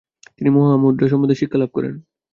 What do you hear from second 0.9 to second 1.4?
সম্বন্ধে